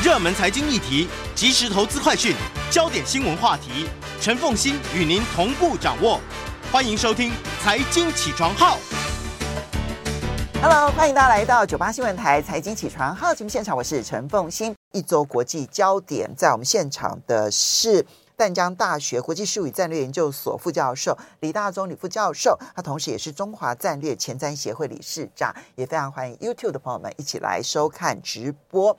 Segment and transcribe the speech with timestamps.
[0.00, 2.32] 热门财经议题、即时投资快讯、
[2.70, 3.88] 焦点新闻话题，
[4.20, 6.20] 陈凤馨与您同步掌握。
[6.70, 8.76] 欢迎收听《财经起床号》。
[10.62, 14.72] Hello，欢迎大家来到九八新闻台《财经起床号》节目现场，我是陈凤馨。
[14.92, 18.06] 一周国际焦点，在我们现场的是。
[18.36, 28.96] 淡江大学国际事务与战略研究所副教授李大中李副教授，他同时也是中华战略前瞻协会理事长，也非常欢迎 YouTube 的朋友们一起来收看直播。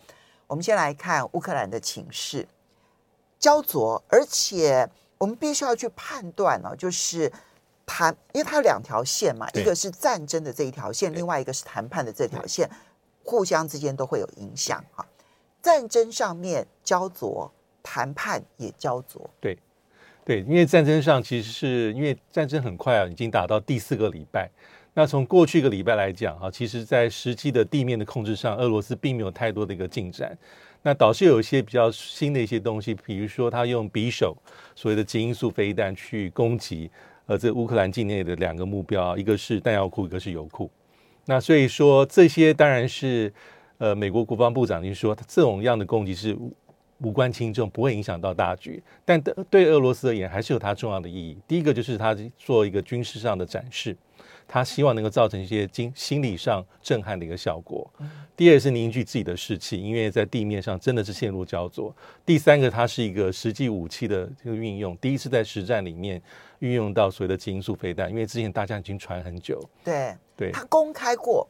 [0.49, 2.45] 我们先来看乌克兰的情势，
[3.39, 7.31] 焦灼，而且我们必须要去判断呢，就是
[7.85, 12.69] 谈，因为它有两条线嘛，一个是战争的这一条线，另外一个是谈判的这条线，
[13.23, 15.07] 互相之间都会有影响哈。
[15.61, 17.49] 战争上面焦灼。
[17.81, 19.57] 谈判也焦灼，对，
[20.25, 24.51] 对，因为战争上其实是因为战争很快啊，已经打到第四个礼拜。
[24.99, 30.37] 那从过去一个礼拜来讲啊，其实在实际的地面的控制上，俄罗斯并没有太多的一个进展。
[30.81, 34.35] 那倒是有一些比较新的一些东西，比如说他用匕首
[34.75, 36.91] 所谓的极音速飞弹去攻击
[37.27, 40.69] 呃这乌克兰境内的两个目标，一个是弹药库，一个是油库。
[41.27, 43.33] 那所以说这些当然是
[43.77, 46.37] 呃美国国防部长就说，他这种样的攻击是。
[47.01, 49.17] 无关轻重，不会影响到大局，但
[49.49, 51.37] 对俄罗斯而言还是有它重要的意义。
[51.47, 53.95] 第一个就是它做一个军事上的展示，
[54.51, 57.87] 他希望能够造成一些经心理上震撼的一个效果。
[58.35, 61.95] 第二是凝聚自己的士气，因为在地面上真的是陷入焦灼。
[62.25, 66.19] 第三个，它是一个实际武器的这个运用，第一次在实战里面
[66.59, 69.61] 运用到所谓的基因素飞弹，因为之前大家已经传很久。
[69.83, 71.47] 对，对，他公开过。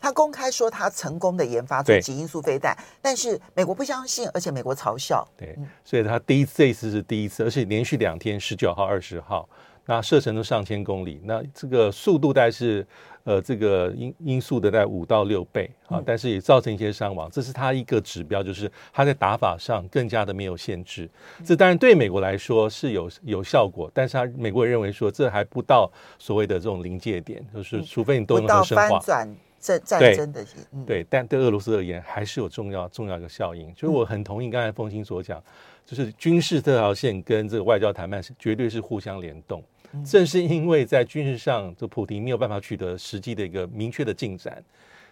[0.00, 5.24] 他公开说他成功的研发出基因素飞弹，但是美国不相信，而且美国嘲笑。
[5.36, 9.48] 对，所以他第一次这一次是第一次，而且连续两天，十九号、二十号，
[9.90, 12.86] 那射程都上千公里，那这个速度大概是
[13.24, 21.08] 呃这个音音速的大概五到六倍啊，但是也造成一些伤亡，这是它一个指标，就是它在打法上更加的没有限制。
[21.42, 29.00] 这当然对美国来说是有有效果，但是他美国人认为说这还不到所谓的这种临界点，就是除非你都能够深化。
[29.00, 30.44] 战战争的
[30.86, 33.74] 对，对，但对俄罗斯而言还是有重要重要的效应。
[33.74, 35.42] 所以我很同意刚才风清所讲，
[35.84, 39.60] 就是军事这条线跟这个外交谈判是绝对是互相联动。
[40.04, 44.62] 正是因为在军事上，这普京没有办法取得实际的一个明确的进展，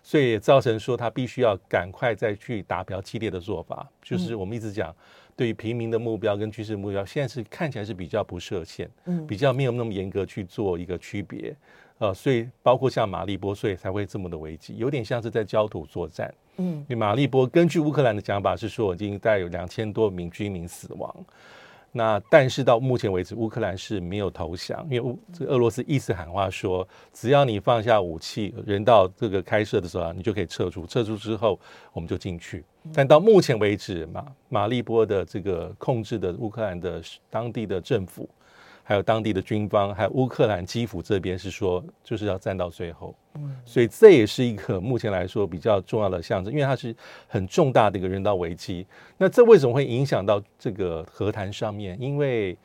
[0.02, 3.88] 所以也造成说他必须要赶快再去打比较激烈的做法。
[4.02, 4.94] 就是我们一直讲，
[5.34, 8.90] 对于平民的目标跟军事目标，现在是看起来是比较不设限，
[9.26, 11.54] 比较没有那么严格去做一个区别。
[11.98, 16.32] 呃，所以包括像马利波，所以才会这么的危机，有点像是在焦土作战。
[16.58, 21.24] 嗯，因为马利波根据乌克兰的讲法是说，已经大概有两千多名居民死亡。
[21.96, 30.86] 那但是到目前为止，乌克兰是没有投降，因为乌这俄罗斯一直喊话说，只要你放下武器，人到这个开设的时候，你就可以撤出。
[30.86, 31.58] 撤出之后，
[31.94, 32.62] 我们就进去。
[32.92, 38.28] 但到目前为止，马马利波的这个控制的乌克兰的当地的政府。
[38.88, 43.12] 还有当地的军方，还有乌克兰基辅这边是说，就是要战到最后。
[43.34, 46.94] 嗯，所以这也是一个目前来说比较重要的象征，因为它是
[47.26, 48.86] 很重大的一个人道危机。
[49.18, 52.00] 那这为什么会影响到这个和谈上面？
[52.00, 52.56] 因为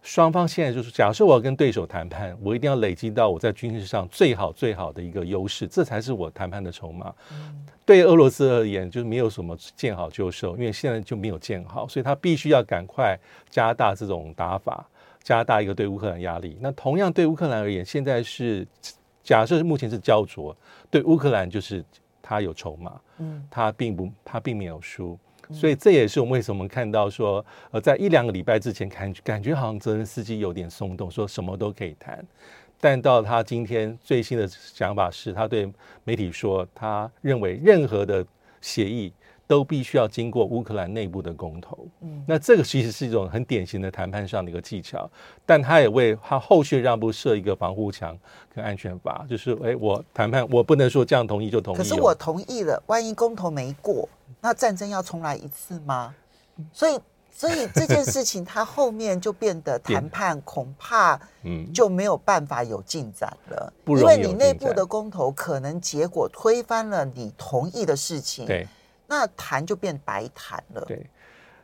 [0.00, 7.12] 双方现在就是，假设我要跟对手谈判，我一定要累积到我在军事上最好最好的一个优势，这才是我谈判的筹码。
[7.32, 13.18] 嗯，对俄罗斯而言，就是没有什么见好就收，因为现在就没有见好，所以他必须要赶快
[13.50, 14.88] 加大这种打法。
[15.22, 18.66] 加大一个对乌克兰压力，那同样对乌克兰而言，现在是
[19.22, 20.56] 假设目前是焦灼，
[20.90, 21.84] 对乌克兰就是
[22.20, 25.18] 他有筹码，嗯，他并不他并没有输，
[25.52, 32.24] 所以这也是我们为什么看到说，呃，在一两个礼拜之前感感觉好像泽连斯基有点松动，说什么都可以谈，
[32.80, 35.72] 但到他今天最新的想法是，他对
[36.04, 38.26] 媒体说，他认为任何的
[38.60, 39.12] 协议。
[39.46, 45.10] 都必须要经过乌克兰内部的公投，嗯，那这个其实是一种很典型的谈判上的一个技巧，
[45.44, 48.16] 但他也为他后续让步设一个防护墙
[48.54, 54.08] 跟安全阀，就是哎，我谈判我不能说这样同意就同意，可是我同意了，万一公投没过，
[54.40, 56.14] 那战争要重来一次吗？
[56.72, 56.98] 所以，
[57.30, 61.70] 所以这件事情它后面就变得谈判恐怕嗯。
[61.72, 68.66] 就没有办法有进展了，因为你内部的公投可能结果推翻了你同意的事情，对。
[69.12, 70.82] 那谈就变白谈了。
[70.88, 71.04] 对，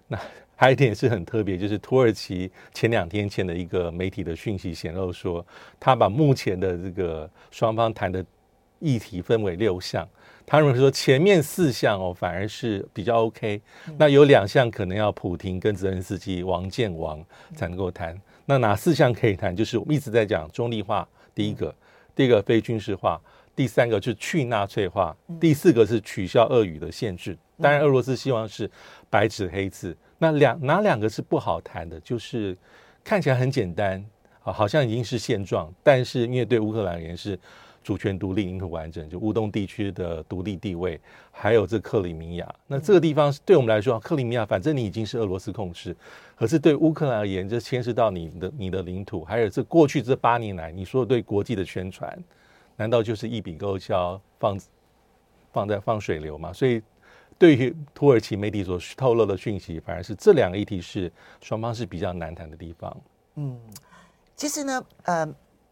[0.06, 0.18] 那
[0.54, 5.44] 还有一点也是很特别，就是土耳其前两天前的一个媒体的讯息显露说，
[5.80, 8.22] 他把目前的这个双方谈的
[8.80, 10.06] 议题分为六项。
[10.44, 13.62] 他认为说前面四项哦反而是比较 OK，
[13.96, 17.24] 那有两项可能要普廷跟泽连斯基王建王
[17.56, 18.14] 才能够谈。
[18.44, 19.56] 那哪四项可以谈？
[19.56, 21.74] 就是我们一直在讲中立化，第一个，
[22.14, 23.18] 第一个非军事化。
[23.58, 27.36] 第三个是去纳粹化，第四个是取消俄语的限制。
[27.60, 28.70] 当然，俄罗斯希望是
[29.10, 29.96] 白纸黑字。
[30.16, 31.98] 那两哪两个是不好谈的？
[31.98, 32.56] 就是
[33.02, 34.00] 看起来很简单
[34.44, 37.36] 啊，好像已经是现状，但是因为对乌克兰而言是
[37.82, 41.00] 主权独立、领土完整，就乌东地区的独立地位，
[41.32, 42.48] 还有这克里米亚。
[42.68, 45.96] 那这个地方对我们来说，克里米亚反正你已经是俄罗斯控制，
[46.36, 52.16] 可是对乌克兰而言，这牵涉到你的你的领土，还有这过去这八年来你说对国际的宣传，
[52.78, 54.58] 难道就是一笔勾销，放
[55.52, 56.50] 放在放水流吗？
[56.54, 56.82] 所以。
[57.40, 61.08] 对于土耳其媒体所透露的讯息，反而是这两个议题是
[61.40, 63.00] 双方是比较难谈的地方。
[63.36, 63.56] 嗯，
[64.34, 65.24] 其实呢，呃，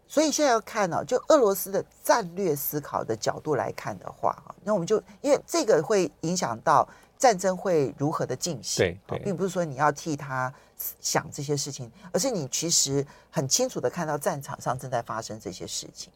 [0.07, 6.89] 所以现在要看呢、哦，就俄罗斯的战略思考的角度来看的话，那我们就因为这个会影响到
[7.19, 10.55] 战争会如何的进行，对，对，并不是说你要替他
[11.01, 16.13] 想这些事情，而是你其实很清楚的看到战场上正在发生这些事情。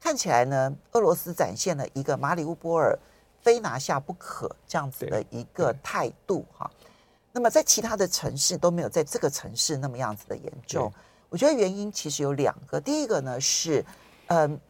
[0.00, 2.98] 看起来呢，俄罗斯展现了一个马里乌波尔。
[3.40, 6.68] 非拿下不可这样子的一个态度哈，
[7.32, 10.92] 那么在其他的城市都没有在这个城市那么样子的严重。
[11.30, 13.82] 我觉得原因其实有两个，第一个呢是，
[14.26, 14.60] 嗯，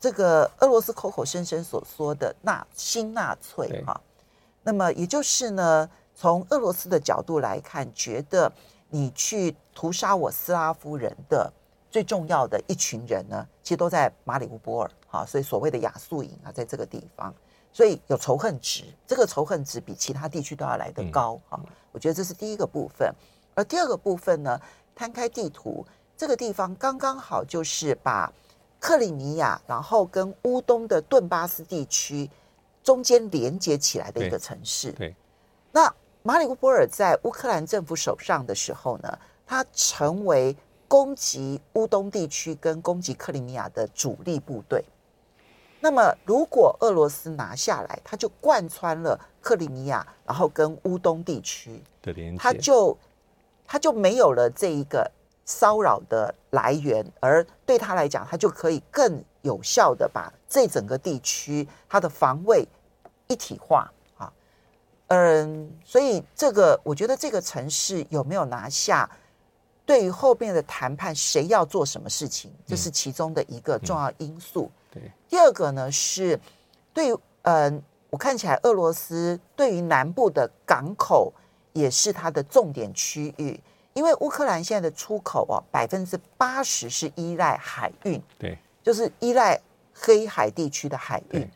[0.00, 4.00] 这个俄罗斯口口声声所说的纳新纳粹哈，
[4.62, 8.50] 那么也就是呢，从俄罗斯的角度来看，觉得
[8.88, 11.52] 你去屠杀我斯拉夫人的
[11.96, 17.34] 最重要的一群人呢，其实都在马里乌波尔哈，所以所谓的亚速营啊，在这个地方。
[17.72, 21.58] 所以有仇恨值，这个仇恨值比其他地区都要来得高啊！
[21.92, 23.10] 我觉得这是第一个部分。
[23.54, 24.60] 而第二个部分呢，
[24.94, 25.86] 摊开地图，
[26.18, 28.30] 这个地方刚刚好就是把
[28.78, 32.28] 克里米亚，然后跟乌东的顿巴斯地区
[32.84, 34.92] 中间连接起来的一个城市。
[34.92, 35.16] 对，
[35.72, 35.90] 那
[36.22, 40.54] 马里乌波尔在乌克兰政府手上的时候呢，它成为
[40.88, 44.84] 攻击乌东地区跟攻击克里米亚的主力部队。
[45.80, 52.98] 那么，如果俄罗斯拿下来，他就贯穿了克里米亚，然后跟乌东地区的连接，他就
[53.64, 55.08] 他就没有了这一个
[55.44, 62.66] 骚扰的来源，而对他来讲，他就可以更有效的把这整个地区他的防卫
[63.28, 64.32] 一体化啊。
[65.08, 69.08] 嗯，所以这个我觉得这个城市有没有拿下，
[69.86, 74.70] 对于后面的谈判谁要做什么事情，这是其中的一个重要因素。
[74.90, 75.10] 对。
[75.28, 76.38] 第二个呢是，
[76.92, 77.80] 对于嗯，
[78.10, 81.32] 我看起来俄罗斯对于南部的港口
[81.72, 83.58] 也是它的重点区域，
[83.94, 89.60] 因为乌克兰现在的出口哦，百分之八十是依赖海运，对，就是依赖
[89.94, 91.48] 黑海地区的海运。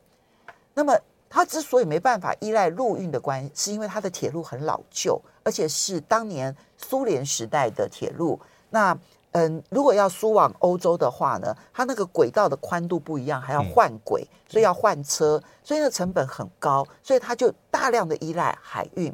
[0.72, 0.96] 那么
[1.28, 8.38] 它之所以没办法依赖陆运的关系，是因为它的铁路很老旧，而且是当年苏联时代的铁路。
[8.70, 8.96] 那
[9.32, 19.12] 嗯，如果要输往欧洲的话呢，它那个轨道的宽度不一样，还要换轨，所以要换车，所以那成本很高，所以它就大量的依赖海运。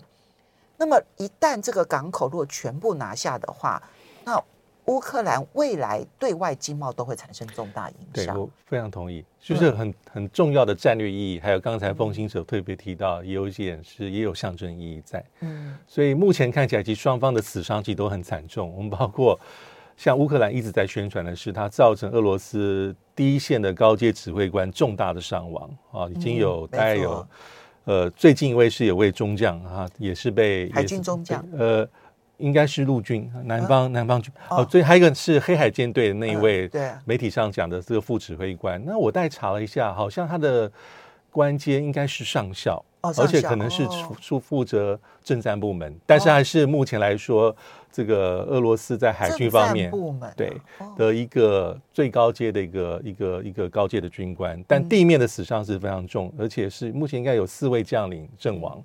[0.76, 3.95] 那么一旦这个港口如果全部拿下的话，那
[4.86, 8.34] 乌克兰未来对外经贸都会产生重大影响。
[8.34, 11.40] 对，我非常同意，就是很很重要的战略意义。
[11.40, 15.24] 还有刚才风行者特别提到，也有一点是也有象征意义在。
[15.40, 18.72] 嗯，所以目前看起来，其实双方的死伤其实都很惨重。
[18.76, 19.38] 我们包括。
[19.98, 27.26] 像乌克兰一直在宣传的是，它造成俄罗斯第一线的高阶指挥官重大的伤亡啊，已经有大概有，
[27.84, 31.88] 呃，最近一位是有位中将啊，也是被海军中将，呃，
[32.38, 34.32] 应该是陆军南方南方军。
[34.50, 40.70] 哦，最还有一个是黑海舰队的那一位，对，媒体上讲的这个副指挥官，那我再查了一下，好像他的
[41.31, 42.84] 官阶应该是上校。
[43.19, 43.86] 而且可能是
[44.20, 47.55] 负负责政战部门，但是还是目前来说，
[47.93, 49.93] 这个俄罗斯在海军方面
[50.34, 50.52] 对
[50.96, 58.82] 的一个最高阶的一个一个一个高阶的军官，但地面的死伤是非常重，而且是目前应该有四位将领阵亡，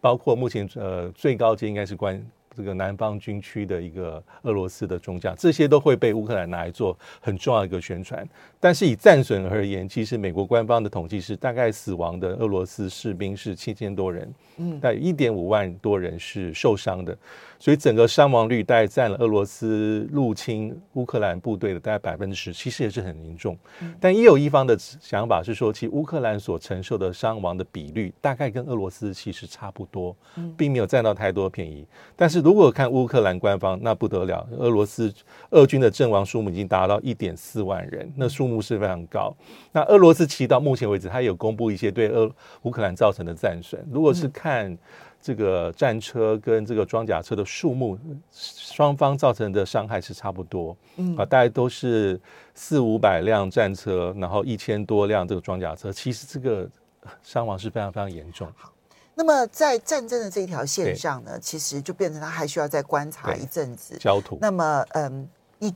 [0.00, 2.24] 包括目前呃最高阶应该是官。
[2.56, 8.26] 这个南方军区的一个俄罗斯的中将，这些都会被乌克兰拿来做很重要的一个宣传。
[8.60, 17.16] 但是以战损而言，其实美国官方的统计是大概死亡的俄罗斯士兵是七千多人，嗯，大概一点五万多人是受伤的。
[17.58, 23.56] 所以整个伤亡率大概占了俄罗斯入侵乌克兰部队的大概百分之十，其实也是很严重。
[23.98, 30.14] 但也有一方的想法是说，其实乌克兰所承受的伤亡的比率大概跟俄罗斯其实差不多，
[30.58, 31.86] 并没有占到太多便宜。
[32.14, 35.10] 但是如果看乌克兰官方，那不得了，俄罗斯
[35.48, 39.34] 俄军的阵亡数目已经达到一点四万人，那数目是非常高。
[39.72, 42.30] 那俄罗斯其实到目前为止，他有公布一些对俄
[42.64, 43.82] 乌克兰造成的战损。
[43.90, 44.76] 如果是看
[45.22, 47.98] 这个战车跟这个装甲车的数目，
[48.30, 52.20] 双方造成的伤害是差不多，嗯啊，大概都是
[52.54, 56.68] 四五百辆战车，然后一千多辆这个装甲车，其实这个
[57.22, 58.46] 伤亡是非常非常严重。
[59.16, 64.36] 那么在战争的这条线上呢，其实就变成他还需要再观察一阵子焦土。
[64.40, 65.28] 那么，嗯，
[65.58, 65.72] 你，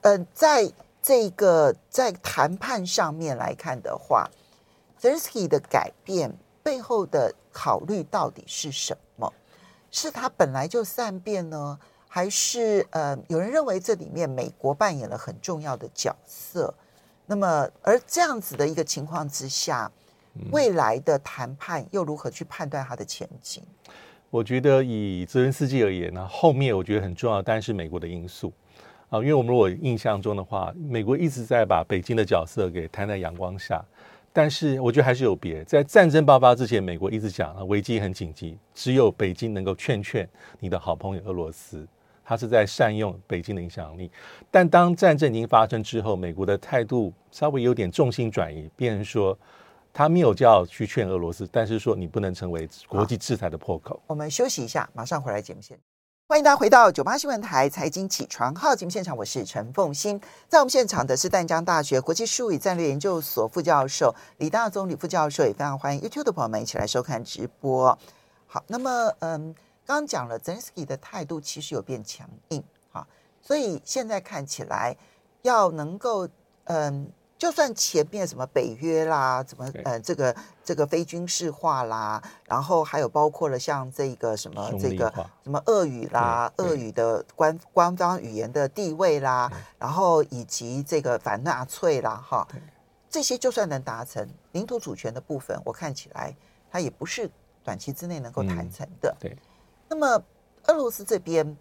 [0.00, 4.30] 嗯，在这个在谈判上面来看的话
[4.98, 9.30] ，Zelensky 的改变背后的考虑到底是什么？
[9.90, 11.78] 是他本来就善变呢，
[12.08, 16.72] 还是呃，有人认为这里面美国扮演了很重要的角色？
[17.26, 19.92] 那么，而这样子的一个情况之下。
[20.50, 23.62] 未来的谈判又如何去判断它的前景？
[24.30, 28.52] 我觉得以泽连斯基而言呢，后面我觉得很重要，当然是美国的因素
[29.08, 33.82] 啊，因为我们如果印象中的话，美国一直在把北京的角色给摊在阳光下，
[34.30, 35.64] 但是我觉得还是有别。
[35.64, 40.28] 在战争爆发之前，美国一直讲啊危机很紧急，只有北京能够劝劝
[40.60, 41.88] 你的好朋友俄罗斯，
[42.22, 44.10] 他是在善用北京的影响力。
[44.50, 49.38] 但当战争已经发生之后，美国的态度稍微有点重心转移，变成说。
[49.98, 54.00] 他没有叫去劝俄罗斯，但是说你不能成为国际制裁的破口。
[54.06, 55.82] 我们休息一下，马上回来节目现场。
[56.28, 60.20] 欢迎大家回到九八新闻台财经起床号节目现场，我是陈凤欣。
[60.46, 67.98] 在我们现场的是淡江大学国际事务与战略研究所副教授李大宗李副教授，也非常欢迎 YouTube 的朋友们一起来收看直播。
[68.46, 69.52] 好，那么嗯，
[69.84, 72.62] 刚刚讲了，Zelensky 的态度其实有变强硬，
[72.92, 73.04] 好，
[73.42, 74.96] 所以现在看起来
[75.42, 76.28] 要能够
[76.66, 77.10] 嗯。
[77.38, 85.08] 就算前面什么北约啦，怎么呃这个这个非军事化啦，然后还有包括了像这个什么这个
[85.44, 92.46] 什么俄语啦，俄语的官官方语言的地位啦，然后以及这个反纳粹啦，哈，
[93.08, 96.34] 这些就算能达成领土主权的部分，我看起来
[96.72, 97.30] 它也不是
[97.62, 99.16] 短期之内能够谈成的。
[99.20, 99.38] 对，
[99.88, 100.20] 那么
[100.64, 101.56] 俄罗斯这边，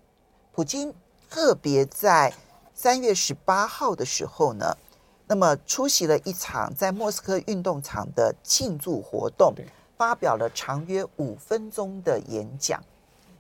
[0.53, 0.91] 普京
[1.29, 2.33] 特别在
[2.73, 4.75] 三月十八号的时候呢，
[5.27, 9.53] 那么出席了一场在莫斯科运动场的庆祝活动，
[9.97, 12.81] 发表了长约五分钟的演讲。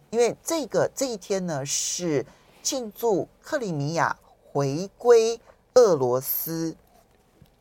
[0.09, 2.25] 因为这个这一天呢，是
[2.61, 4.15] 庆祝克里米亚
[4.51, 5.39] 回归
[5.75, 6.75] 俄罗斯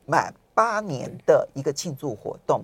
[0.05, 2.63] 满八年的一个庆祝活动。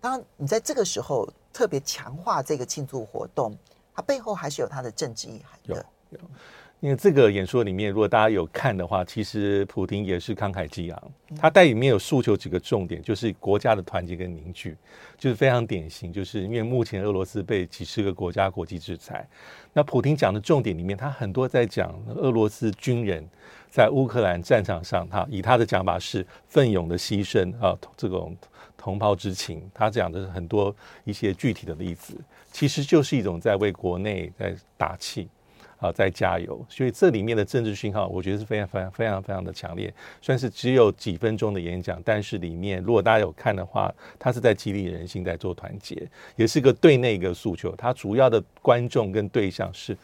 [0.00, 3.56] 当然，你在这个时候特别强化这个庆祝活动，
[3.94, 5.86] 它背后还是有它的政治意涵的。
[6.10, 6.24] 有有
[6.84, 11.12] 因为这个演说里面，如果大家有看的话，其实普京也是慷慨激昂。
[11.38, 14.76] 他在里面有诉求几个重点，就是国家的团结跟凝聚，
[15.16, 16.12] 就是非常典型。
[16.12, 19.26] 就是因为目前俄罗斯被几十个国家国际制裁，
[19.72, 23.26] 那普京讲的重点里面，他很多在讲俄罗斯军人
[23.70, 28.36] 在乌克兰战场上，他以他的讲法是奋勇的牺牲啊，这种
[28.76, 29.62] 同胞之情。
[29.72, 32.14] 他讲的很多一些具体的例子，
[32.52, 35.26] 其实就是一种在为国内在打气。
[35.84, 36.64] 啊，在加油！
[36.66, 39.92] 所以这里面的政治讯号，我觉得是非常、非常、非常、非常的强烈。
[40.22, 47.76] 算是只有几分钟的演讲，但是里面如果大家有看的话，他是在激励人心，在做团结，也是个对内一个诉求。
[47.76, 49.94] 他主要的观众跟对象是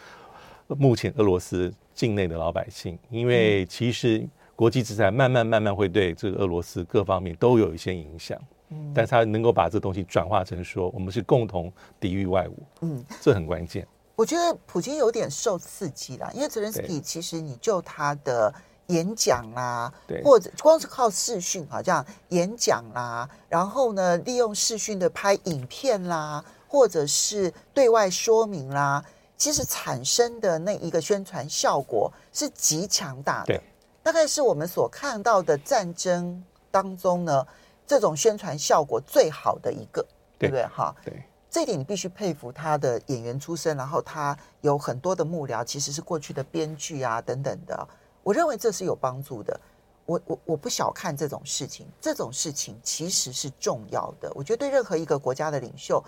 [0.69, 4.23] 目前俄罗斯境内的老百姓，因为其实
[4.55, 8.39] 国际制裁慢慢、慢慢会对这个俄罗斯各方面都有一些影响。
[8.69, 12.53] 嗯，但是他能够把这东西转化成说，我们是共同抵御外侮。
[12.83, 13.87] 嗯，这很关键。
[14.21, 18.53] 我觉得普京有点受刺激了，因为泽连斯基其实你就他的
[18.89, 29.03] 演讲啦，对或者光是靠视讯啊这样演讲啦，然后呢利用视讯的拍影片啦，或者是对外说明啦，
[29.39, 33.63] 其实产生的那一个宣传效果是极强大的，对
[34.03, 37.47] 大概是我们所看到的战争当中呢
[37.87, 40.07] 这种宣传效果最好的一个，
[40.39, 40.67] 对，对不对？
[40.67, 41.23] 哈，对。
[41.51, 47.89] 这一点你必须佩服他的演员出身，然后他有很多的幕僚，其实是过去的编剧啊等等的。
[48.23, 49.61] 我认为这是有帮助的。
[50.07, 54.31] 我我我不小看这种事情，这种事情其实是重要的。
[54.35, 56.03] 我觉得对任何一个国家的领袖，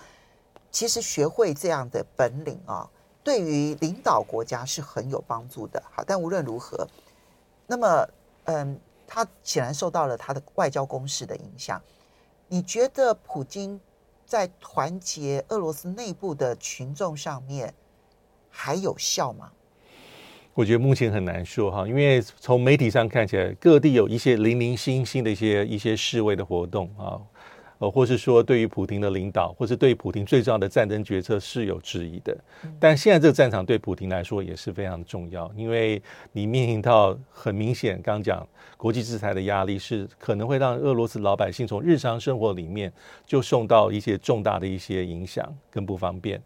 [0.70, 2.88] 其实学会这样的本领啊，
[3.24, 5.82] 对于领导国家是很有帮助的。
[5.90, 6.86] 好，但无论如何，
[7.66, 8.08] 那么
[8.44, 11.82] 嗯，他显然受到了他的外交攻势的影响。
[12.46, 13.80] 你觉得普京？
[14.32, 17.74] 在团结俄罗斯内部的群众上面
[18.48, 19.52] 还有效吗？
[20.54, 27.20] 我觉得目前很难说哈，因为从媒体上看起来，各地有一些零零星星的一些一些示威的活动啊，
[27.82, 32.32] 呃，或是说对于普京的领导，或是对于普京最重要的战争决策是有质疑的。
[32.78, 42.92] 但现在这个战场对普京来说也是非常重要，因为你面临到很明显，刚刚讲国际制裁的压力是可能会让俄罗斯老百姓从日常生活里面
[43.26, 46.40] 就受到一些重大的一些影响跟不方便。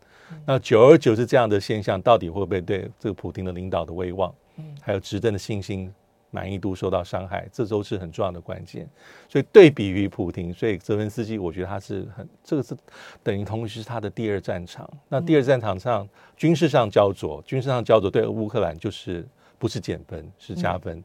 [0.47, 4.35] 那久而久之，这样的现象到底会不会对这个普京的领导的威望，
[4.81, 5.93] 还有执政的信心？
[6.31, 8.89] 满意度受到伤害，这都是很重要的关键。
[9.29, 12.77] 所以对比于普廷，所以泽文斯基，我觉得他是很这个是
[13.23, 14.89] 等于同时是他的第二战场。
[15.09, 19.27] 那第二战场上军事上焦灼，军事上焦灼对乌克兰就是
[19.59, 21.03] 不是减分是加分。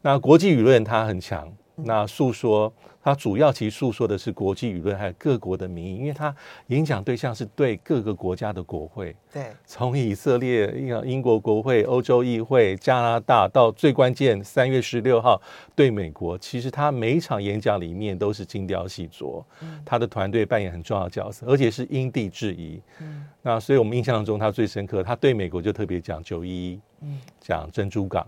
[0.00, 1.52] 那国际舆论他很强。
[1.74, 6.34] 那诉说，它主要其实诉说的是国际舆论，还有各国的民意，因为它
[6.66, 9.16] 演讲对象是对各个国家的国会。
[9.32, 15.40] 对，从以色列、英英国国会、欧洲议会、加拿大，到最关键三月十六号
[15.74, 19.42] 对美国，其实他每一场演讲里面都是精雕细琢，
[19.84, 22.80] 他的团队扮演很重要的角色，而且是因地制宜。
[23.00, 28.26] 嗯，那所以我们印象中他最深刻，他对美国就特别讲九一一，嗯，讲珍珠港。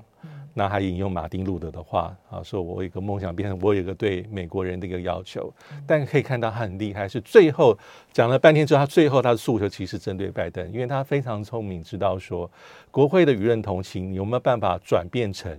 [0.57, 5.53] 那还引用马丁路德的话啊，说我有一个梦想，变成我有一个对美国人的一个要求。
[5.87, 7.77] 但可以看到他很厉害，是最后
[8.13, 12.51] 讲了半天之后，他最后他的诉求其实针对拜登，因为他非常聪明，知道说
[12.91, 15.59] 国会的舆论同情有没有办法转变成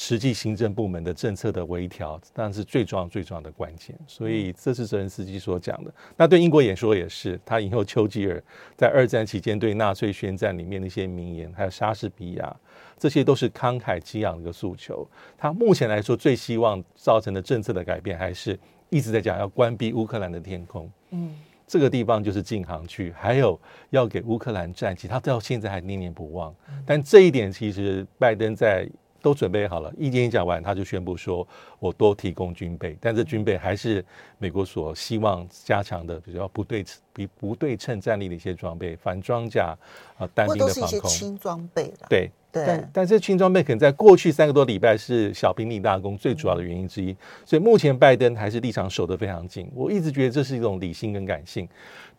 [0.00, 3.98] 实际行政部门的政策的微调，但是最重要最重要的关键。
[4.06, 5.92] 所以这是泽连斯基所讲的。
[6.16, 8.40] 那对英国演说也是，他引用丘吉尔
[8.76, 12.56] 在二战期间对纳粹宣战里面的一些名言，还有莎士比亚。
[12.96, 15.04] 这些都是慷慨激昂的一个诉求。
[15.36, 18.56] 他目前来说最希望造成的政策的改变，还是
[18.90, 20.88] 一直在讲要关闭乌克兰的天空。
[21.10, 21.34] 嗯，
[21.66, 26.54] 这个地方就是禁航区，还有要给乌克兰战机，他到现在还念念不忘。
[26.86, 28.88] 但这一点其实拜登在。
[29.20, 31.46] 都准备好了，一演讲完，他就宣布说
[31.80, 34.04] ：“我多提供军备，但这军备还是
[34.38, 39.76] 美国所希望加强的，比较不对比不对称战力的一些装备，反装甲
[40.16, 47.14] 啊，单兵的防空，轻装备对对，但但这轻装备可能在过去三个多礼拜是小兵立大功最主要的原因之一。
[47.44, 49.70] 所以目前拜登还是立场守得非常紧。
[49.74, 51.68] 我一直觉得这是一种理性跟感性。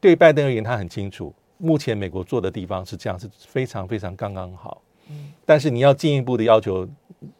[0.02, 4.82] 对拜登而言，他很清楚，目前美国做的地方是这样，是非常非常刚刚好。”
[5.46, 6.88] 但是你要进一步的要求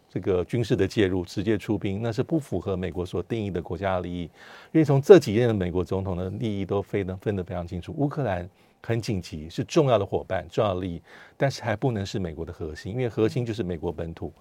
[0.10, 4.24] 这个军事的介入，直接出兵，那是不符合美国所定义的国家利益。
[4.72, 8.50] 因为从这几任的美国总统的利益都非常分得非常清楚，乌克兰
[8.82, 11.02] 很紧急，是重要的伙伴、重要的利益，
[11.38, 14.34] 但是还不能是美国的核心，因为核心就是美国本土，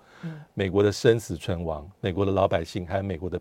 [0.54, 3.38] 美国的生死存亡，美国的老百姓，还有美国的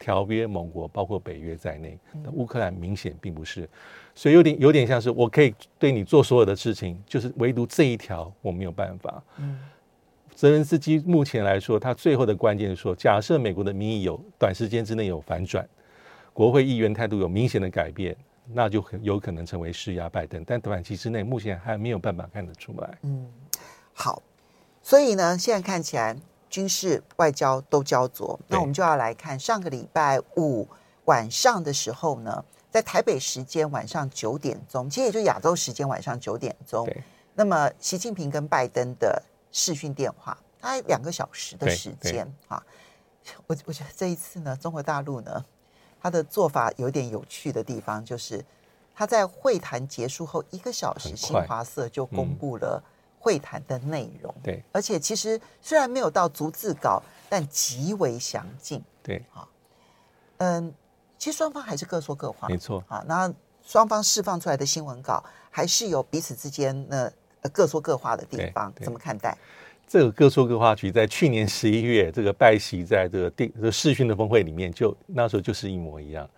[0.00, 1.96] 条约盟国，包括北约在内。
[2.32, 3.68] 乌克兰明显并不是。
[4.18, 9.22] 所以有点有点像是我可以对你做所有的事情，就是唯独这一条我没有办法。
[9.36, 9.60] 嗯，
[10.34, 15.64] 泽连斯基目前来说，他最后的关键是说，假设美国的民意有短时间之内有反转，
[16.32, 18.16] 国会议员态度有明显的改变，
[18.52, 20.42] 那就很有可能成为施压拜登。
[20.44, 22.98] 但短期之内，目前还没有办法看得出来。
[23.02, 23.24] 嗯，
[23.92, 24.20] 好，
[24.82, 26.16] 所以呢，现在看起来
[26.50, 28.36] 军事外交都焦灼。
[28.48, 30.66] 那我们就要来看上个礼拜五
[31.04, 32.44] 晚上的时候呢。
[32.70, 36.86] 在台北时间晚上九点钟，其实也就亚洲时间晚上九点钟。
[37.34, 42.62] 那么习近平跟拜登的视讯电话，大概两个小时的时间啊。
[43.46, 45.44] 我我觉得这一次呢，中国大陆呢，
[46.00, 48.44] 他的做法有点有趣的地方，就是
[48.94, 52.82] 他在会谈结束后一个小时，新华社就公布了
[53.18, 54.34] 会谈的内容。
[54.42, 58.82] 对、嗯，而且其实虽然没有到逐字稿，但极为详尽。
[59.02, 59.48] 对，啊，
[60.38, 60.74] 嗯。
[61.18, 63.04] 其实双方还是各说各话，没错啊。
[63.06, 63.32] 那
[63.66, 67.10] 双方释放出来的新闻稿，还是有彼此之间呢
[67.52, 69.36] 各说各话的地方，怎么看待？
[69.86, 76.28] 这个各说各话局在去年十一月，这个拜习在这个电这个视讯的峰会里面就，就那时候就是一模一样。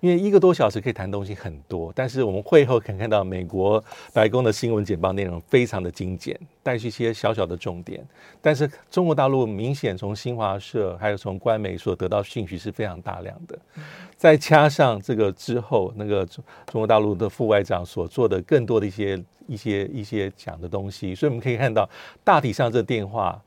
[0.00, 8.06] 因为一个多小时可以谈东西很多，但是我们会后可以看到美国白宫的新闻简报内容非常的精简，带去一些小小的重点。
[8.42, 13.58] 但是中国大陆明显从新华社还有从官媒所得到讯息是非常大量的，
[14.16, 21.88] 再加上这个之后那个中中国大陆的副外长所做的更多的一些一些一些讲的东西，所以我们可以看到
[22.22, 23.40] 大体上这电话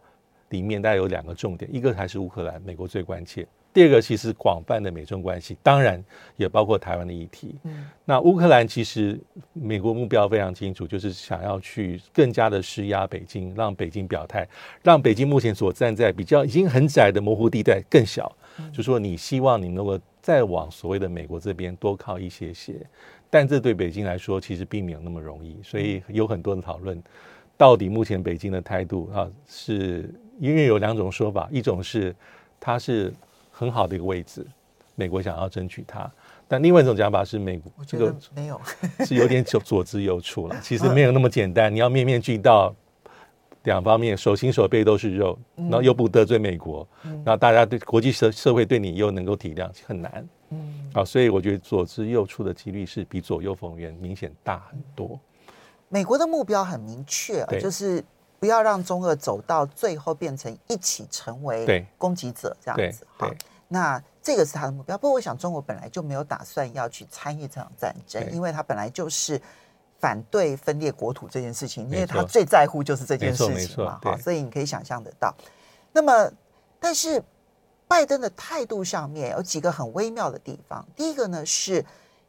[0.49, 3.45] 里面大概有两个重点，一个还是乌克兰，美国最关切。
[3.73, 6.03] 第二个其实广泛的美中关系，当然
[6.35, 7.53] 也包括台湾的议题。
[7.63, 9.19] 嗯，那乌克兰其实
[9.53, 14.47] 美国目标非常清楚，就是想要去更加的施压北京，让北京表态，
[14.81, 18.35] 让北京目前所站在比较已经很窄的模糊地带更小。
[18.57, 22.73] 嗯，就说你希望你能够再往所谓的美国这边多靠一些些，
[23.29, 26.99] 但这对北京来说其实并没有那么容易，所以有很多的讨论，
[27.55, 32.15] 到底目前北京的态度啊，是因为有两种说法，一种是
[32.59, 33.13] 它是。
[33.57, 34.45] 很好的一个位置，
[34.93, 36.09] 美国想要争取它。
[36.47, 38.61] 但另外一种讲法是美国这个没有
[39.03, 41.73] 是有点左左支右绌了， 其实没有那么简单。
[41.73, 42.73] 你要面面俱到，
[43.63, 50.29] 两方面手心手背都是肉，然后又不得罪美国，然后大家对国际社社会对你又能够体谅，很难。
[50.49, 55.19] 嗯，啊，所以我觉得左支右絀的几率是比左右逢源明显大很多。
[55.89, 58.01] 美国的目标很明确啊，就是
[58.39, 63.05] 不要让中俄走到最后变成一起成为攻击者这样子。
[63.17, 63.29] 哈，
[63.67, 64.97] 那这个是他的目标。
[64.97, 69.41] 不过我想，中国本来就没有打算要去参与这场战争，因为他本来就是
[69.99, 73.99] 反对分裂国土这件事情，因为他最在乎就是这件事情嘛。
[74.03, 75.33] 哈，所以你可以想象得到。
[75.91, 76.31] 那么，
[76.79, 77.23] 但是。
[77.89, 80.85] 拜登的态度上面有几个很微妙的地方。
[80.93, 81.75] 第一个呢，是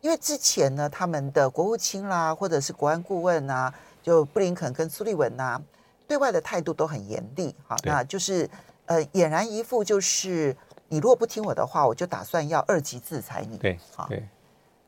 [0.01, 5.61] 因为之前呢，他们的国务卿啦，或者是国安顾问啊，就布林肯跟苏利文呐，
[6.09, 7.55] 对外的态度都很严厉。
[7.65, 8.51] 好，那就是
[8.87, 10.57] 呃，俨然一副就是
[10.89, 13.57] 你如果不听我的话，我就打算要二级制裁你。
[13.59, 14.09] 对，好。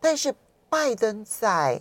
[0.00, 0.35] 但是
[0.68, 1.80] 拜登在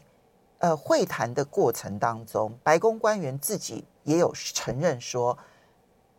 [0.59, 5.35] 呃会谈的过程当中，白宫官员自己也有承认说。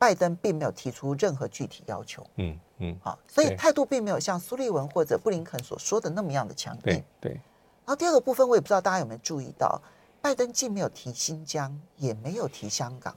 [0.00, 6.80] 拜登并没有提出任何具体要求，嗯嗯，好，所以态度并没有像苏利文或者布林肯所说的那么样的强硬。
[6.83, 7.33] 对对。
[7.33, 9.78] 然后第二个部分，我也不知道大家有没有注意到，
[10.22, 13.14] 拜登既没有提新疆，也没有提香港，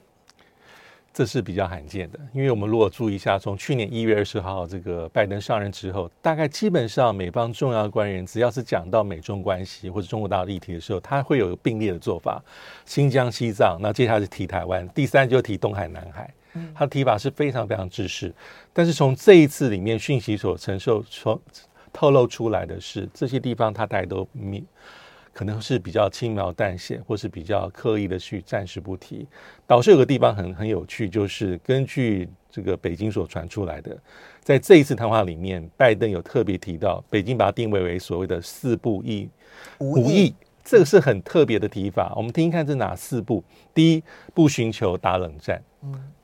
[1.12, 2.18] 这是比较罕见的。
[2.32, 12.42] 因为我们如果注意一下，从去年一月二十号这个拜登上任之后，大概基本上美方重要官员只要是讲到美中关系或者中国大陆议题的时候，他会有并列的做法：
[12.86, 16.32] 新疆、西藏，那接下来是提台湾，第三就提东海、南海。
[16.72, 18.32] 他的提法是非常非常制式，
[18.72, 21.36] 但是从这一次里面讯息所承受、从
[21.92, 24.64] 透露出来的是，这些地方他大概都明，
[25.34, 29.26] 可能是比较轻描淡写，或是比较刻意的去暂时不提。
[29.66, 33.98] 倒是有个地方很很有趣，就是根据这个北京所传出来的，
[34.40, 39.28] 在这一次谈话里面，拜登有特别提到，北京把它定位为所谓的四不一。
[39.78, 40.34] 无意。
[40.66, 43.44] 这个是很特别的提法，我们听听看这哪四不？
[43.74, 45.58] 第一，不寻求打冷战；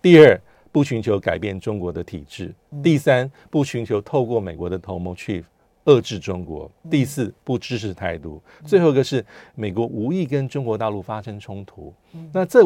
[0.00, 0.40] 第二，
[0.72, 2.46] 不寻求改变中国的体制；
[2.82, 5.44] 第三，不寻求透过美国的同盟去
[5.84, 11.92] 遏制中国；第四，不支持台独；最后一个是美国无意跟中国大陆发生冲突。
[12.32, 12.60] 那这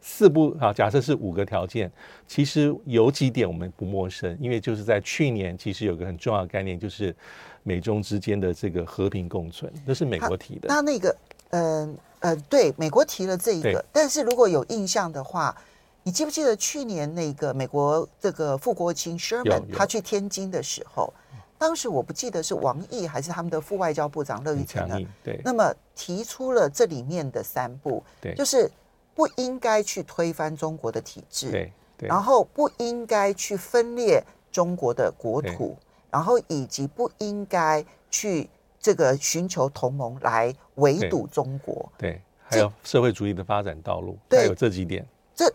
[0.00, 1.90] 四不啊，假设是五个条件，
[2.26, 7.14] 其实有几点我们不陌生，因为就是在去年，其实有个很重要的概念就是。
[7.62, 10.66] 美中之间的这个和平共存，那是美国提的。
[10.66, 11.14] 那那个，
[11.50, 13.84] 嗯呃，呃，对，美国提了这一个。
[13.92, 15.54] 但是如果有印象的话，
[16.02, 21.12] 你记不记得去年那个美国这个副国务卿 Sherman 他去天津的时候，
[21.60, 24.98] 当时我不记得是王毅还是他们的副外交部长乐玉成呢？
[25.22, 25.38] 对。
[25.44, 28.70] 那么提出了这里面的三步，对，就是
[29.14, 35.76] 不应该去推翻中国的体制，对，对，然后不应该去分裂中国的国土。
[36.12, 45.48] 然后以及不应该去这个寻求同盟来围堵中国，对，对，还有社会主义的发展道路，还有这几点，这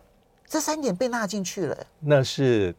[0.47, 1.77] 这三点被纳进去了。
[1.99, 2.73] 那是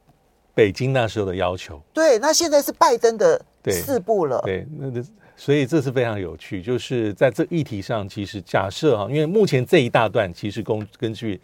[0.57, 3.41] 北京那时候的要求，对，那现在是拜登的
[3.71, 5.05] 四步了，对，对，那
[5.37, 11.41] 所以这是非常有趣，就是在这议题上，其实假设哈，因为目前这一大段其实根根据。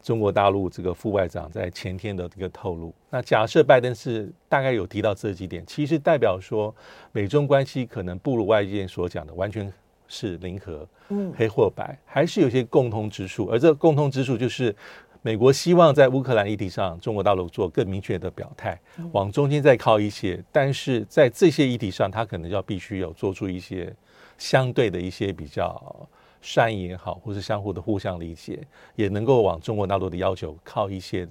[0.00, 6.74] 中国大陆这个副外长在前天的这个透露，那假设拜登是大概有提到这几点，其实代表说
[7.10, 9.70] 美中关系可能不如外界所讲的完全
[10.06, 13.48] 是零和，嗯，黑或白，还是有些共通之处。
[13.50, 14.74] 而这个共通之处就是，
[15.22, 18.78] 美国希望在乌克兰议题上，中国大陆做更明确的表态，
[19.12, 23.94] 往中间再靠一些，但是在这些议题上，他可能要必须有做出一些
[24.36, 26.08] 相对的一些比较。
[26.40, 28.60] 善意也好，或是相互的互相理解，
[28.94, 31.26] 也能够往中国大陆的要求靠一些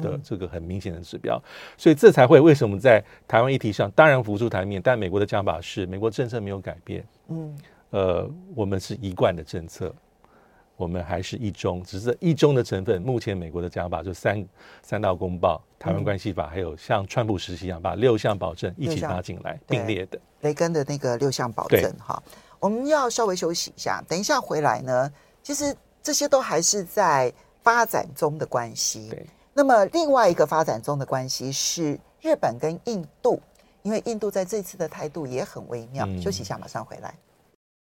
[0.00, 7.58] 的这个很明显的指标，嗯、所以这才会为什么在台湾议题上当然浮出台面，但美国的讲法是美国政策没有改变，嗯，
[7.90, 9.92] 呃，我们是一贯的政策，
[10.76, 14.44] 我们还是一中，只是一中的成分，目前美国的讲法就三
[14.82, 22.20] 三道公报、台湾关系法，还有像川普时期一样把六项保证一起拿进来并列的雷根的那个六项保证哈。
[22.58, 25.12] 我们要稍微休息一下，等一下回来呢。
[25.42, 27.32] 其实这些都还是在
[27.62, 29.08] 发展中的关系。
[29.10, 29.26] 对。
[29.52, 33.40] 那么另外一个发展中的关系是日本跟印度，
[33.82, 36.06] 因为印度在这次的态度也很微妙。
[36.20, 37.14] 休息一下，马上回来。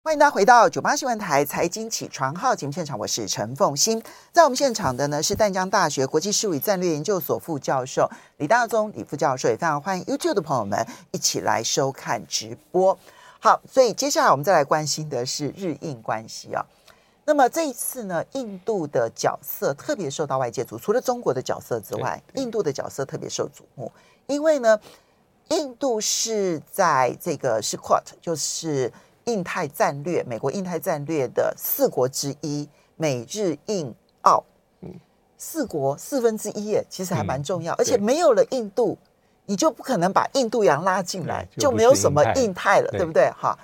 [0.04, 4.02] 欢迎大家回到九八新闻台财经起床号节目现场，我是陈凤欣。
[4.32, 12.98] 在我们现场的呢是淡江大学国际事务与战略研究所副教授李大宗李副教授，也非常欢迎 YouTube 的朋友们一起来收看直播。
[13.38, 16.66] 好，所以接下来我们再来关心的是日印关系啊。
[17.24, 23.92] 那么这一次呢，印度的角色特别受到外界瞩目，除了中国的角色之外，印度的角色特别受瞩目，
[24.26, 24.80] 因为呢，
[25.50, 28.92] 印度是在这个是 q u a t 就是
[29.24, 34.42] 印太战略，美国印太战略的四国之一，美日印澳，
[34.80, 34.90] 嗯，
[35.36, 38.96] 四国四分之一耶，其实还蛮重要，嗯、而且没有了印度，
[39.46, 43.30] 你就不可能把印度洋拉进来，就，就没有什么印太了，对，对不对？
[43.30, 43.58] 哈，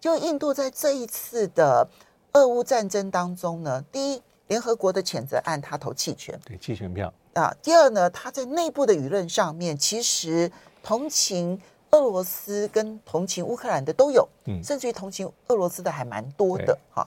[0.00, 1.88] 就印度在这一次的
[2.32, 7.12] 俄乌战争当中呢，第一，联合国的谴责案他投弃权，对弃权票。
[7.34, 10.50] 啊，第二呢，他在内部的舆论上面其实。
[10.82, 11.60] 同情
[11.92, 17.06] 俄罗斯跟同情乌克兰的都有，嗯，甚至于同情俄罗斯的还蛮多的，哈。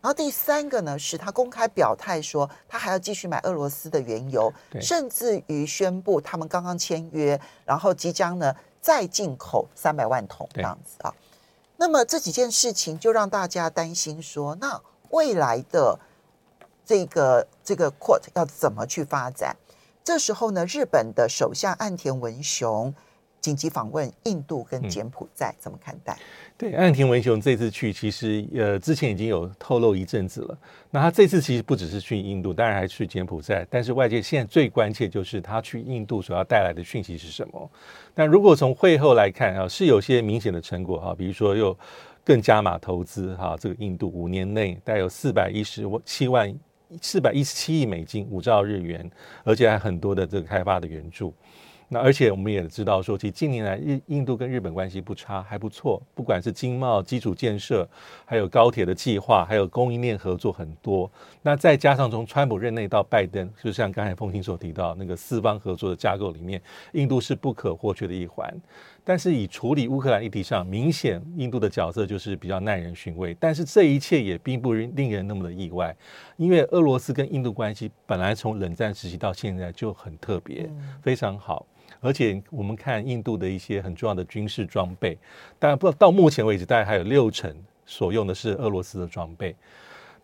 [0.00, 11.14] 然后第三个呢，是他公开表态说，他还要继续买俄罗斯的原油，甚至于宣布他们刚刚签约，然后即将呢再进口三百万桶这样子啊。
[11.76, 14.78] 那么这几件事情就让大家担心说，那
[15.10, 15.98] 未来的
[16.84, 19.56] 这个这个 Quad 要怎么去发展？
[20.02, 22.94] 这时候呢，日本的首相岸田文雄。
[23.44, 26.16] 紧急访问印度跟柬埔寨，嗯、怎么看待？
[26.56, 30.58] 对，岸田文雄这次去，其实呃之前已经有透露一阵子了。
[30.90, 33.66] 那他这次其实不只是去印度，当然还去柬埔寨。
[33.68, 37.70] 但是外界现在最关切就是他去印度所要带来的讯息是什么？
[38.14, 41.76] 但如果从会后来看啊，是有些明显的成果哈，比如说又
[42.24, 46.58] 更加码投资哈，这个印度五年内带有四百一十七万
[47.02, 49.10] 四百一十七亿美金，五兆日元，
[49.42, 51.34] 而且还很多的这个开发的援助。
[51.88, 56.02] 那而且我们也知道说，其实近年来印印度跟日本关系不差，还不错。
[56.14, 57.88] 不管是经贸、基础建设，
[58.24, 61.10] 还有高铁的计划，还有供应链合作很多。
[61.42, 66.60] 那再加上从川普任内到拜登，就像刚才凤馨所提到那个四方合作的架构里面，
[66.92, 68.52] 印度是不可或缺的一环。
[69.04, 73.36] 但是以处理乌克兰议题上，明显印度的角色就是比较耐人寻味。
[73.38, 75.94] 但是这一切也并不令人那么的意外，
[76.38, 80.68] 因为俄罗斯跟印度关系本来从冷战时期到现在就很特别，
[81.02, 81.66] 非常好。
[82.00, 85.18] 而且我们看印度的一些很重要的军事装备，
[85.58, 87.54] 当然不到目前为止，大概还有六成
[87.86, 89.54] 所用的是俄罗斯的装备。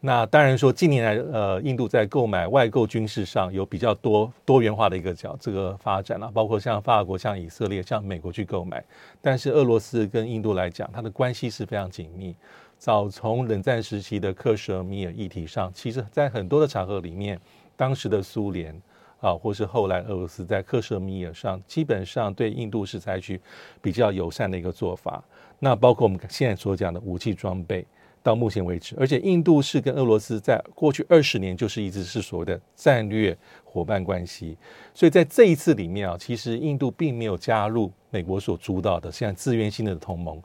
[0.03, 8.83] 那当然说近年来，呃，印度在购买外购军事上有比较多多元化的一个角这个发展了，包括像法国、像以色列、像美国去购买。
[9.21, 12.35] 但是俄罗斯跟印度来讲，它的关系是非常紧密。
[12.79, 17.39] 早从冷战时期的克什米尔议题上，其实在很多的场合里面，
[17.77, 18.75] 当时的苏联。
[19.21, 23.39] 啊，或是后来俄罗斯在克什米尔上，基本上对印度是采取
[23.83, 25.23] 比较友善的一个做法。
[25.59, 27.87] 那包括我们现在所讲的武器装备，
[28.23, 34.57] 到目前为止，而且印度是跟俄罗斯在过去二十年就是一直是所谓的战略伙伴关系。
[34.95, 40.43] 所以在这一次里面啊，其实印度并没有加入美国所主导的现在自愿性的同盟，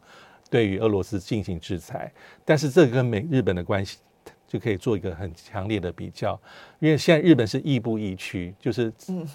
[0.49, 2.11] 对于俄罗斯进行制裁。
[2.43, 3.97] 但是这跟美日本的关系。
[4.47, 6.39] 就可以做一个很强烈的比较，
[6.79, 9.27] 因为现在日本是亦步亦趋，就是嗯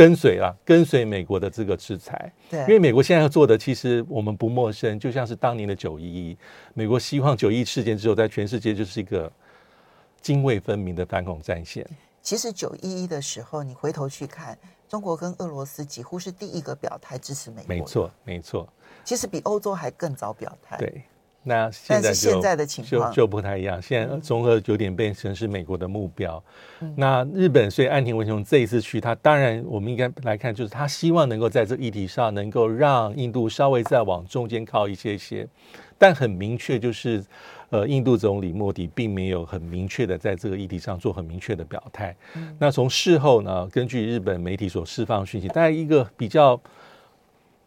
[0.00, 2.32] 跟随啊，跟随美国的这个制裁。
[2.48, 6.38] 对，因为美国现在要做的，其实我们不陌生，就像是当年的九一一，
[6.72, 9.30] 美国希望九一事件之后，在全世界就是一个
[10.22, 11.86] 泾渭分明的反恐战线。
[12.22, 14.56] 其实九一一的时候，你回头去看，
[14.88, 17.68] 中国跟俄罗斯几乎是第一个表态支持美国。
[17.68, 18.66] 没错，没错。
[19.04, 20.78] 其实比欧洲还更早表态。
[20.78, 21.02] 对。
[21.42, 26.42] 那现在就现在的情况就就不太一样，现在中俄有点变成是美国的目标。
[26.80, 35.48] 嗯、那日本，所以岸田文雄这一次去，他当然我们应该来看，就是他希望能够在这议题上能够让印度稍微再往中间靠一些些，
[35.96, 37.24] 但很明确就是，
[37.70, 42.14] 呃，印度总理莫迪并没有很明确的在这个议题上做很明确的表态。
[42.36, 46.60] 嗯、那从事后呢，根据日本媒体所释放讯息，大概一个比较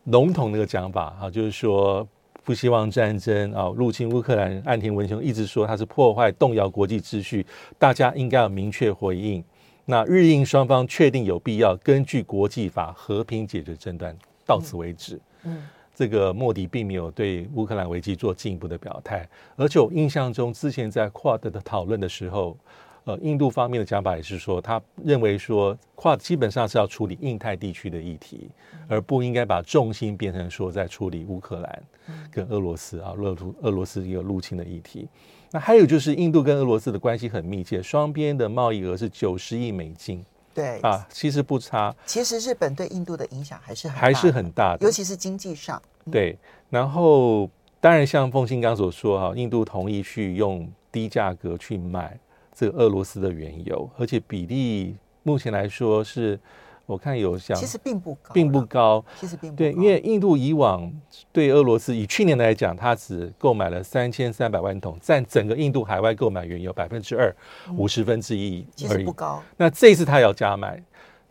[0.03, 2.07] 笼统的一个讲法啊，就是说。
[2.43, 4.62] 不希望战争啊，入侵乌克兰。
[4.65, 7.45] 岸田文雄一直说他是破坏、动摇国际秩序，
[7.79, 9.43] 大家应该要明确回应。
[9.86, 15.19] 那日印双方确定有必要根据国际法和平解决争端，到此为止。
[15.43, 15.63] 嗯，
[15.95, 19.27] 这个莫迪并没有对乌克兰危机做进一步的表态。
[19.56, 22.58] 而且我印象中，之前在 QUAD 的讨论的时候。
[23.06, 28.50] 呃，印度方面的讲法也是说，他认为说，跨基本上是要处理印太地区的议题，
[28.88, 31.84] 而不应该把重心变成说在处理乌克兰
[32.32, 35.10] 跟俄罗斯啊，俄俄罗斯一个入侵的议题。
[35.52, 40.24] 那还有就是，印度跟俄罗斯的关系很密切，双边的贸易额是九十亿美金。
[40.54, 41.94] 对啊，其实不差。
[42.06, 45.82] 其实日本对印度的影响还是很还是很大的，尤其是经济上。
[46.10, 46.38] 对，
[46.70, 47.50] 然后
[47.82, 52.18] 当然像凤信刚所说哈，印度同意去用低价格去买。
[52.56, 56.39] 这个俄罗斯的原油，而且比例目前来说是，
[56.86, 59.58] 我看有像其实并不高，并不高，其实并不高。
[59.58, 60.92] 对，因为印度以往
[61.32, 67.34] 对俄罗斯以去年来讲，它只购买了三千三百万桶，占整个印度海外购买原油百分之二，
[67.78, 68.68] 五十分之一而已。
[68.76, 69.42] 其实不高。
[69.58, 70.84] 那这次它要加买，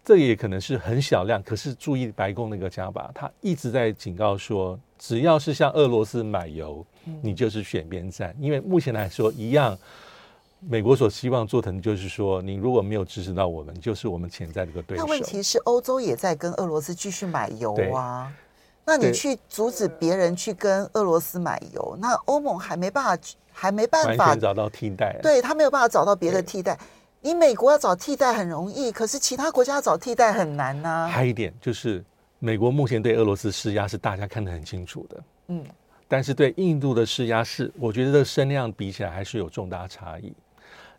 [0.04, 6.84] 这也可能是很小量，可是注意白宫那个加法，他一直在警告说，只要是向俄罗斯买油，
[7.20, 8.34] 你就是选边站。
[8.40, 9.78] 因为目前来说，一样，
[10.68, 15.04] 美国所希望做成就是说，你如果没有支持到我们，就是我们潜在的一个对手。
[15.04, 18.32] 那问题是，欧洲也在跟俄罗斯继续买油啊。
[18.84, 23.22] 那你去阻止别人去跟俄罗斯买油，那欧盟还没办法，
[23.52, 25.18] 还没办法找到替代。
[25.22, 26.78] 对，他没有办法找到别的替代。
[27.20, 31.06] 你美国要找替代很容易，可是其他国家要找替代很难呢、啊。
[31.06, 32.04] 还有一点就是，
[32.40, 35.64] 美国目前对俄罗斯施压是大家看得很清楚的，嗯，
[36.08, 40.34] 但是对印度的施压是，我觉得这声量比起来还是有重大差异。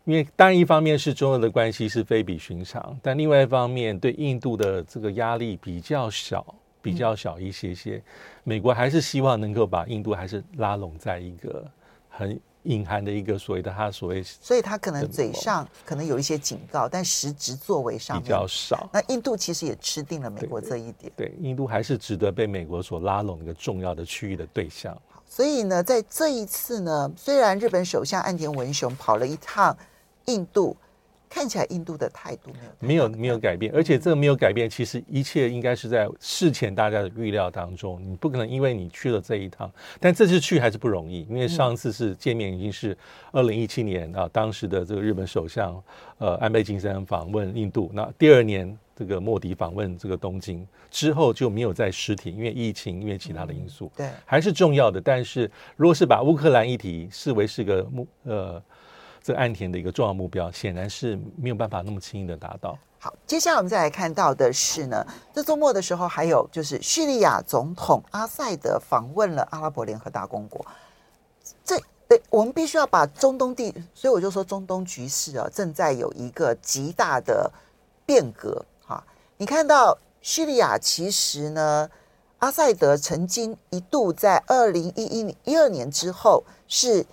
[0.04, 6.44] 因为当然一方面是中俄的关系是非比寻常，但另外一方面对印度的这个压力比较小，
[6.80, 8.02] 比较小一些些。
[8.42, 11.64] 美国还是希望能够把印度还是拉拢在一个
[12.08, 12.40] 很。
[12.64, 18.88] 隐含的一个所谓的他所谓，所以他可能嘴上可能有一些警告，但实质作为上比较少。
[18.90, 21.12] 那印度其实也吃定了美国这一点。
[21.14, 24.96] 对，对，印度还是值得被美国所拉拢一个重要的区域的对象。
[25.26, 29.76] 所以呢，在这一次呢，虽然日本首相岸田文雄跑了一趟
[30.26, 30.76] 印度。
[31.26, 38.00] 看起来印度的态度没有没有没有改变，而且这个没有改变，其实一切应该是在事前大家的预料当中。
[38.08, 42.96] 你不可能因为你去了这一趟，但这次去还是不容易，因为上次是见面已经是
[43.32, 45.82] 二零一七年啊，当时的这个日本首相
[46.18, 55.00] 呃安倍晋三访问印度，那第二年这个莫迪访问这个东京之后就没有再实体，因为疫情，因为其他的因素，对，还是重要的。
[55.00, 58.62] 但是如果是把乌克兰议题视为是个目呃。
[59.24, 62.76] 这岸田的一个重要目标，显然是没有办法那么轻易的达到。
[62.98, 70.62] 好，接下来我们再来看到的是呢，这周末的时候，还有就是叙利亚总统阿塞德访问了阿拉伯联合大公国。
[71.64, 77.50] 这，对，我们必须要把中东地，所以我就说中东局势啊，正在有一个极大的
[78.04, 78.62] 变革。
[78.86, 79.02] 哈，
[79.38, 81.88] 你看到叙利亚其实呢，
[82.40, 87.06] 阿塞德曾经一度在二零一一一二年之后是。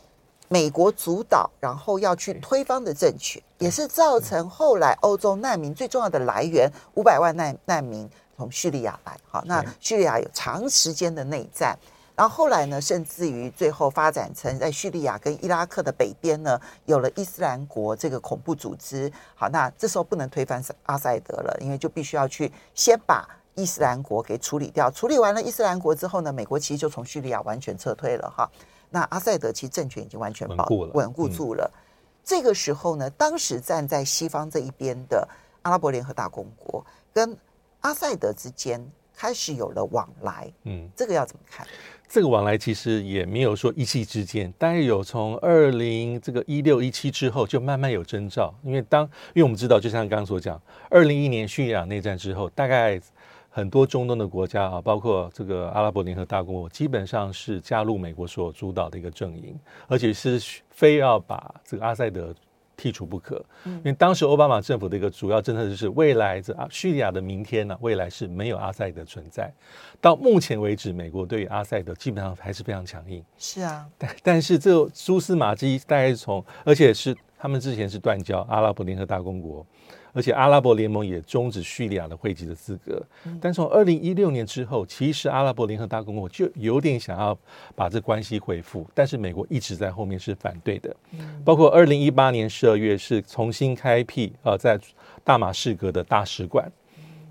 [0.51, 9.17] 美国主导，然后要去推翻的政权，也是造成后来欧洲难民最重要的来源，五百万难难民从叙利亚来。
[9.29, 11.79] 好，那叙利亚有长时间的内战，
[12.17, 19.09] 然后后来呢，甚至于最后发展成在叙利亚跟伊拉克的北边呢，有了伊斯兰国这个恐怖组织。
[19.33, 24.91] 好，那这时候不能推翻阿塞德了，因为就必须要去先把伊斯兰国给处理掉。
[24.91, 28.29] 处理完了伊斯兰国之后呢，美国其实就从叙利亚完全撤退了。
[28.29, 28.51] 哈。
[28.93, 31.71] 那阿塞德其实政权已经完全保稳固住了。
[32.23, 35.27] 这个时候呢，当时站在西方这一边的
[35.61, 37.35] 阿拉伯联合大公国跟
[37.79, 40.51] 阿塞德之间开始有了往来。
[40.65, 41.65] 嗯，这个要怎么看？
[42.09, 48.53] 这个往来其实也没有说一夕之间，但是有从二零这个一六一七之后就慢慢有征兆。
[48.61, 53.01] 因为当因为我们知道，就像刚刚所讲，二零一一年叙利亚内战之后，大概。
[53.53, 59.53] 很多中东的国家啊，包括这个阿拉伯联合大公国，基本上是加入美国所主导的一个阵营，
[59.87, 62.33] 而且是非要把这个阿塞德
[62.77, 63.43] 剔除不可。
[63.65, 69.53] 因为当时奥巴马政府的一个主要政策就是，未来这叙利亚的明天呢，未来是没有阿塞德存在。
[69.99, 73.23] 到目前为止，美国对于阿塞德基本上还是非常强硬。
[73.37, 79.65] 是啊，但但是这蛛丝马迹大概从，而且是他们之前是断交，阿拉伯联合大公国。
[80.13, 83.01] 而且阿拉伯联盟也终止叙利亚的会籍的资格，
[83.39, 87.35] 但从二零一六年之后，其实阿拉伯联合大公国就有点想要
[87.75, 90.93] 把这关系恢复，但是美国一直在后面是反对的。
[91.45, 94.77] 包括二零一八年十二月是重新开辟呃在
[95.23, 96.69] 大马士革的大使馆，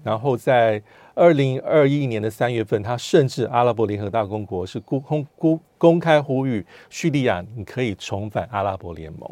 [0.03, 0.83] 然后在
[1.20, 9.30] 二零二一年的三月份，他甚至阿拉伯联合大公国是公公公公开呼吁叙利亚你可以重返阿拉伯联盟。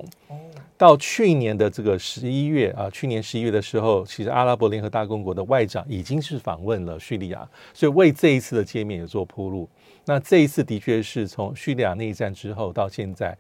[0.77, 9.67] 到去年的这个十一月啊，去年十一月的时候，其实阿拉伯联合大公国的外长已经是访问了叙利亚，所以为这一次的见面也做铺路。
[10.05, 13.35] 那这一次的确是从叙利亚内战之后到现在，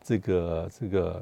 [0.00, 1.20] 这个这个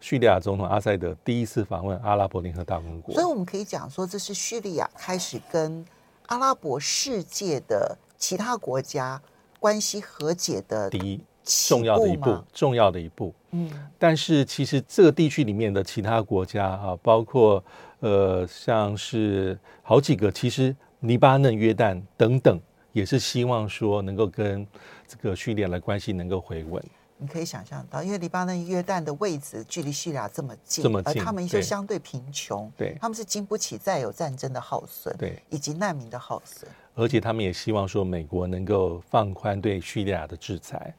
[0.00, 3.14] 叙利亚总统阿塞德第一次访问阿拉伯联合大公国。
[3.14, 5.84] 所以我们可以讲说，这是叙利亚开始跟
[6.30, 9.20] 阿拉伯世界的其他国家
[9.58, 11.20] 关系和解的第一。
[11.42, 13.34] 重要的一步，重要的一步。
[13.50, 17.64] 嗯，但是其实这个地区里面的其他国家啊，包括
[17.98, 22.60] 呃，像是好几个，其实黎巴嫩、约旦等等，
[22.92, 24.64] 也是希望说能够跟
[25.08, 26.80] 这个叙利亚的关系能够回稳。
[27.20, 36.68] 你可以想象到，因为黎巴嫩、约旦的位置距离叙利亚这么近，这么近，而他们又相对贫穷，对，他们是经不起再有战争的耗损，对，以及难民的耗损。
[36.94, 40.92] 而且他们也希望说，美国能够放宽对叙利亚的制裁。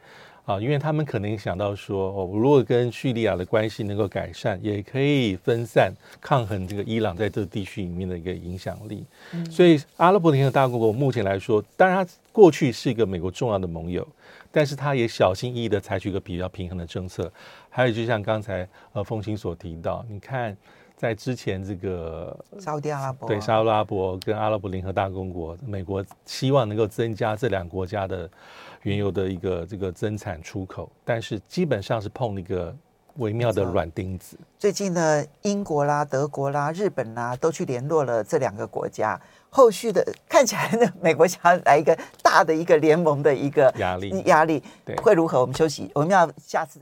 [0.44, 9.06] 啊，因为他们可能想到说，哦，如果跟叙利亚的关系能够改善，也可以分散抗衡这个伊朗在这个地区里面的一个影响力。
[9.34, 14.06] 嗯、所以，阿拉伯联合大公国目前来说，当然它过去是一个美国重要的盟友，
[14.52, 17.32] 但是他也小心翼翼的采取一个比较平衡的政策。
[17.70, 20.56] 还有，就像刚才呃凤馨所提到，你看。
[20.98, 28.30] 在之前，这个沙乌地阿拉伯对沙乌拉伯跟阿拉伯联合大公国，美国希望能够增加这两个国家的
[28.84, 32.72] 原油的一个这个增产出口，但是基本上是碰一个
[33.16, 34.38] 微妙的软钉子。
[34.60, 39.20] 最近呢，英国啦、德国啦、日本啦都去联络了这两个国家，
[39.54, 45.42] 后续的看起来呢，美国想要来一个大的一个联盟的一个压力，压力对会如何？
[45.42, 46.80] 我们休息，我们要下次再。